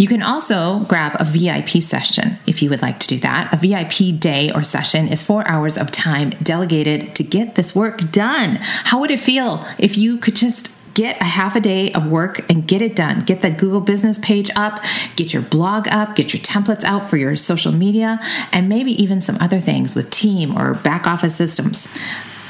You 0.00 0.08
can 0.08 0.22
also 0.22 0.78
grab 0.84 1.14
a 1.20 1.24
VIP 1.24 1.82
session 1.82 2.38
if 2.46 2.62
you 2.62 2.70
would 2.70 2.80
like 2.80 3.00
to 3.00 3.06
do 3.06 3.18
that. 3.18 3.52
A 3.52 3.58
VIP 3.58 4.18
day 4.18 4.50
or 4.50 4.62
session 4.62 5.06
is 5.06 5.22
four 5.22 5.46
hours 5.46 5.76
of 5.76 5.90
time 5.90 6.30
delegated 6.42 7.14
to 7.16 7.22
get 7.22 7.54
this 7.54 7.74
work 7.74 8.10
done. 8.10 8.56
How 8.62 8.98
would 8.98 9.10
it 9.10 9.20
feel 9.20 9.62
if 9.78 9.98
you 9.98 10.16
could 10.16 10.36
just 10.36 10.74
get 10.94 11.20
a 11.20 11.24
half 11.24 11.54
a 11.54 11.60
day 11.60 11.92
of 11.92 12.10
work 12.10 12.50
and 12.50 12.66
get 12.66 12.82
it 12.82 12.96
done. 12.96 13.20
Get 13.20 13.42
that 13.42 13.58
Google 13.58 13.80
business 13.80 14.18
page 14.18 14.50
up, 14.56 14.80
get 15.16 15.32
your 15.32 15.40
blog 15.40 15.86
up, 15.88 16.16
get 16.16 16.32
your 16.34 16.42
templates 16.42 16.82
out 16.82 17.08
for 17.08 17.16
your 17.16 17.36
social 17.36 17.70
media, 17.70 18.18
and 18.52 18.68
maybe 18.68 18.90
even 19.00 19.20
some 19.20 19.36
other 19.40 19.60
things 19.60 19.94
with 19.94 20.10
team 20.10 20.56
or 20.58 20.74
back 20.74 21.06
office 21.06 21.36
systems. 21.36 21.86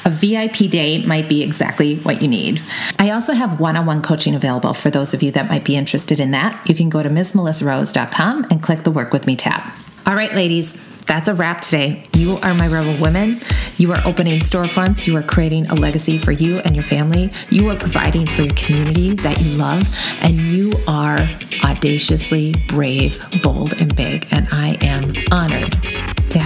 A 0.04 0.10
VIP 0.10 0.70
day 0.70 1.04
might 1.04 1.28
be 1.28 1.42
exactly 1.42 1.96
what 1.96 2.22
you 2.22 2.28
need. 2.28 2.62
I 2.98 3.10
also 3.10 3.34
have 3.34 3.60
one 3.60 3.76
on 3.76 3.84
one 3.84 4.02
coaching 4.02 4.34
available 4.34 4.72
for 4.72 4.90
those 4.90 5.12
of 5.12 5.22
you 5.22 5.30
that 5.32 5.48
might 5.48 5.64
be 5.64 5.76
interested 5.76 6.20
in 6.20 6.30
that. 6.30 6.66
You 6.68 6.74
can 6.74 6.88
go 6.88 7.02
to 7.02 7.10
MsMelissaRose.com 7.10 8.46
and 8.50 8.62
click 8.62 8.80
the 8.80 8.90
Work 8.90 9.12
With 9.12 9.26
Me 9.26 9.36
tab. 9.36 9.62
All 10.06 10.14
right, 10.14 10.32
ladies, 10.32 10.74
that's 11.10 11.26
a 11.26 11.34
wrap 11.34 11.60
today. 11.60 12.04
You 12.14 12.36
are 12.42 12.54
my 12.54 12.68
rebel 12.68 12.96
women. 13.02 13.40
You 13.78 13.92
are 13.92 13.98
opening 14.06 14.38
storefronts. 14.38 15.08
You 15.08 15.16
are 15.16 15.22
creating 15.22 15.66
a 15.66 15.74
legacy 15.74 16.18
for 16.18 16.30
you 16.30 16.58
and 16.58 16.76
your 16.76 16.84
family. 16.84 17.32
You 17.50 17.68
are 17.70 17.76
providing 17.76 18.28
for 18.28 18.42
your 18.42 18.54
community 18.54 19.14
that 19.14 19.40
you 19.40 19.56
love. 19.56 19.82
And 20.22 20.36
you 20.36 20.72
are 20.86 21.18
audaciously 21.64 22.54
brave, 22.68 23.20
bold, 23.42 23.80
and 23.80 23.94
big. 23.96 24.28
And 24.30 24.46
I 24.52 24.78
am 24.82 25.12
honored 25.32 25.59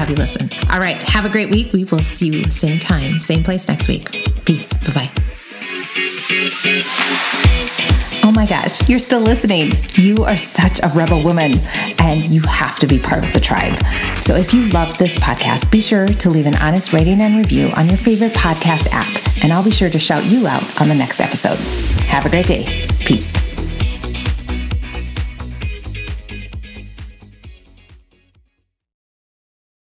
have 0.04 0.11
you 0.11 0.23
listen. 0.23 0.50
All 0.70 0.78
right. 0.78 0.96
Have 0.96 1.25
a 1.25 1.30
great 1.30 1.50
week. 1.50 1.73
We 1.73 1.84
will 1.84 2.00
see 2.00 2.28
you 2.28 2.50
same 2.50 2.78
time, 2.78 3.18
same 3.18 3.42
place 3.42 3.66
next 3.68 3.88
week. 3.88 4.11
Peace. 4.44 4.70
Bye 4.73 4.92
bye. 4.92 5.11
Oh 8.23 8.32
my 8.34 8.46
gosh, 8.46 8.87
you're 8.88 8.99
still 8.99 9.20
listening. 9.20 9.73
You 9.94 10.25
are 10.25 10.37
such 10.37 10.80
a 10.82 10.88
rebel 10.94 11.23
woman 11.23 11.54
and 11.99 12.23
you 12.25 12.42
have 12.42 12.78
to 12.80 12.87
be 12.87 12.99
part 12.99 13.25
of 13.25 13.32
the 13.32 13.40
tribe. 13.40 13.78
So 14.20 14.34
if 14.37 14.52
you 14.52 14.68
love 14.68 14.99
this 14.99 15.16
podcast, 15.16 15.70
be 15.70 15.80
sure 15.80 16.06
to 16.06 16.30
leave 16.30 16.46
an 16.46 16.56
honest 16.56 16.92
rating 16.92 17.23
and 17.23 17.37
review 17.37 17.68
on 17.68 17.88
your 17.88 17.99
favorite 17.99 18.34
podcast 18.34 18.88
app, 18.92 19.08
and 19.42 19.52
I'll 19.52 19.64
be 19.64 19.70
sure 19.70 19.90
to 19.90 19.99
shout 19.99 20.25
you 20.25 20.46
out 20.46 20.80
on 20.80 20.88
the 20.88 20.94
next 20.94 21.20
episode. 21.20 21.58
Have 22.06 22.26
a 22.26 22.30
great 22.30 22.46
day. 22.46 22.87
Peace. 23.00 23.43